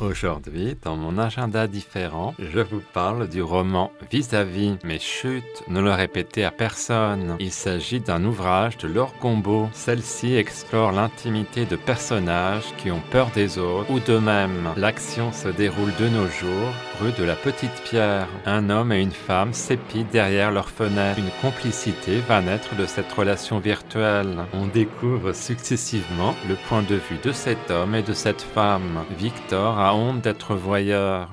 Aujourd'hui, 0.00 0.76
dans 0.82 0.96
mon 0.96 1.18
agenda 1.18 1.66
différent, 1.66 2.34
je 2.38 2.60
vous 2.60 2.80
parle 2.94 3.28
du 3.28 3.42
roman 3.42 3.92
Vis-à-vis. 4.10 4.78
Mais 4.82 4.98
chut, 4.98 5.44
ne 5.68 5.80
le 5.80 5.92
répétez 5.92 6.42
à 6.42 6.50
personne. 6.50 7.36
Il 7.38 7.52
s'agit 7.52 8.00
d'un 8.00 8.24
ouvrage 8.24 8.78
de 8.78 8.88
Laure 8.88 9.14
Gombeau. 9.20 9.68
Celle-ci 9.72 10.34
explore 10.34 10.92
l'intimité 10.92 11.66
de 11.66 11.76
personnages 11.76 12.74
qui 12.78 12.90
ont 12.90 13.02
peur 13.10 13.30
des 13.34 13.58
autres 13.58 13.90
ou 13.90 14.00
d'eux-mêmes. 14.00 14.70
L'action 14.76 15.32
se 15.32 15.48
déroule 15.48 15.92
de 16.00 16.08
nos 16.08 16.28
jours, 16.28 16.72
rue 17.00 17.12
de 17.12 17.24
la 17.24 17.36
Petite 17.36 17.82
Pierre. 17.84 18.26
Un 18.46 18.70
homme 18.70 18.92
et 18.92 19.02
une 19.02 19.12
femme 19.12 19.52
s'épient 19.52 20.06
derrière 20.10 20.50
leur 20.50 20.70
fenêtre. 20.70 21.18
Une 21.18 21.30
complicité 21.42 22.20
va 22.26 22.40
naître 22.40 22.74
de 22.74 22.86
cette 22.86 23.12
relation 23.12 23.58
virtuelle. 23.58 24.46
On 24.54 24.66
découvre 24.66 25.34
successivement 25.34 26.34
le 26.48 26.56
point 26.68 26.82
de 26.82 26.94
vue 26.94 27.18
de 27.22 27.32
cet 27.32 27.70
homme 27.70 27.94
et 27.94 28.02
de 28.02 28.14
cette 28.14 28.42
femme. 28.42 29.04
Victor 29.18 29.78
a 29.78 29.89
honte 29.94 30.22
d'être 30.22 30.54
voyeur. 30.54 31.28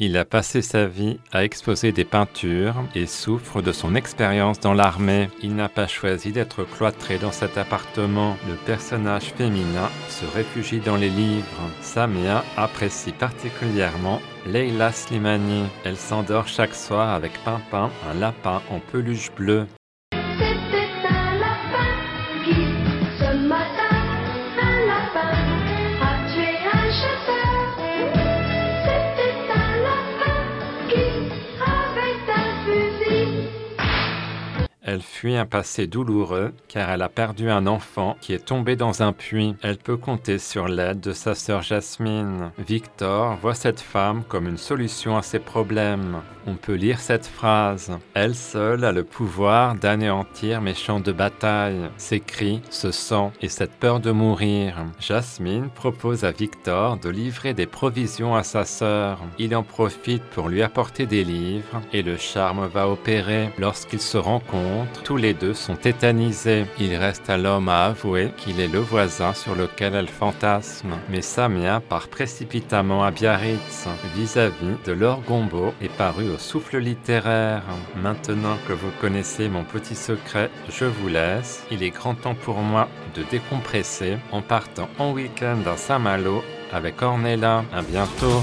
Il 0.00 0.16
a 0.16 0.24
passé 0.24 0.62
sa 0.62 0.86
vie 0.86 1.18
à 1.32 1.42
exposer 1.42 1.90
des 1.90 2.04
peintures 2.04 2.76
et 2.94 3.06
souffre 3.06 3.62
de 3.62 3.72
son 3.72 3.96
expérience 3.96 4.60
dans 4.60 4.72
l'armée. 4.72 5.28
Il 5.42 5.56
n'a 5.56 5.68
pas 5.68 5.88
choisi 5.88 6.30
d'être 6.30 6.62
cloîtré 6.62 7.18
dans 7.18 7.32
cet 7.32 7.58
appartement. 7.58 8.36
Le 8.48 8.54
personnage 8.54 9.32
féminin 9.36 9.90
se 10.08 10.24
réfugie 10.36 10.78
dans 10.78 10.94
les 10.94 11.10
livres. 11.10 11.70
Samia 11.80 12.44
apprécie 12.56 13.10
particulièrement 13.10 14.20
Leila 14.46 14.92
Slimani. 14.92 15.64
Elle 15.84 15.96
s'endort 15.96 16.46
chaque 16.46 16.74
soir 16.74 17.12
avec 17.12 17.32
Pimpin, 17.44 17.90
un 18.08 18.14
lapin 18.14 18.62
en 18.70 18.78
peluche 18.78 19.32
bleue. 19.32 19.66
12 35.00 35.17
fuit 35.18 35.36
un 35.36 35.46
passé 35.46 35.88
douloureux 35.88 36.52
car 36.68 36.90
elle 36.90 37.02
a 37.02 37.08
perdu 37.08 37.50
un 37.50 37.66
enfant 37.66 38.16
qui 38.20 38.34
est 38.34 38.44
tombé 38.44 38.76
dans 38.76 39.02
un 39.02 39.12
puits. 39.12 39.56
Elle 39.62 39.78
peut 39.78 39.96
compter 39.96 40.38
sur 40.38 40.68
l'aide 40.68 41.00
de 41.00 41.12
sa 41.12 41.34
sœur 41.34 41.62
Jasmine. 41.62 42.52
Victor 42.56 43.36
voit 43.42 43.56
cette 43.56 43.80
femme 43.80 44.22
comme 44.28 44.46
une 44.46 44.58
solution 44.58 45.16
à 45.16 45.22
ses 45.22 45.40
problèmes. 45.40 46.22
On 46.46 46.54
peut 46.54 46.74
lire 46.74 47.00
cette 47.00 47.26
phrase. 47.26 47.90
Elle 48.14 48.36
seule 48.36 48.84
a 48.84 48.92
le 48.92 49.02
pouvoir 49.02 49.74
d'anéantir 49.74 50.60
mes 50.60 50.74
champs 50.74 51.00
de 51.00 51.10
bataille. 51.10 51.90
Ses 51.96 52.20
cris, 52.20 52.62
ce 52.70 52.92
sang 52.92 53.32
et 53.42 53.48
cette 53.48 53.74
peur 53.74 53.98
de 53.98 54.12
mourir. 54.12 54.76
Jasmine 55.00 55.68
propose 55.68 56.22
à 56.22 56.30
Victor 56.30 56.96
de 56.96 57.08
livrer 57.10 57.54
des 57.54 57.66
provisions 57.66 58.36
à 58.36 58.44
sa 58.44 58.64
sœur. 58.64 59.18
Il 59.38 59.56
en 59.56 59.64
profite 59.64 60.22
pour 60.22 60.48
lui 60.48 60.62
apporter 60.62 61.06
des 61.06 61.24
livres 61.24 61.82
et 61.92 62.02
le 62.02 62.16
charme 62.16 62.68
va 62.68 62.88
opérer. 62.88 63.50
Lorsqu'ils 63.58 64.00
se 64.00 64.16
rencontrent, 64.16 65.07
tous 65.08 65.16
les 65.16 65.32
deux 65.32 65.54
sont 65.54 65.74
tétanisés. 65.74 66.66
Il 66.78 66.94
reste 66.94 67.30
à 67.30 67.38
l'homme 67.38 67.70
à 67.70 67.86
avouer 67.86 68.30
qu'il 68.36 68.60
est 68.60 68.68
le 68.68 68.78
voisin 68.78 69.32
sur 69.32 69.54
lequel 69.54 69.94
elle 69.94 70.06
fantasme. 70.06 70.90
Mais 71.08 71.22
Samia 71.22 71.80
part 71.80 72.08
précipitamment 72.08 73.02
à 73.02 73.10
Biarritz. 73.10 73.88
Vis-à-vis 74.14 74.76
de 74.84 74.92
Laure 74.92 75.22
Gombeau 75.22 75.72
est 75.80 75.90
paru 75.96 76.28
au 76.28 76.36
souffle 76.36 76.76
littéraire. 76.76 77.62
Maintenant 77.96 78.58
que 78.68 78.74
vous 78.74 78.90
connaissez 79.00 79.48
mon 79.48 79.64
petit 79.64 79.94
secret, 79.94 80.50
je 80.68 80.84
vous 80.84 81.08
laisse. 81.08 81.64
Il 81.70 81.82
est 81.82 81.88
grand 81.88 82.14
temps 82.14 82.34
pour 82.34 82.58
moi 82.58 82.86
de 83.14 83.22
décompresser 83.30 84.18
en 84.30 84.42
partant 84.42 84.90
en 84.98 85.12
week-end 85.12 85.60
à 85.66 85.78
Saint-Malo 85.78 86.44
avec 86.70 87.00
Ornella. 87.00 87.64
À 87.72 87.80
bientôt. 87.80 88.42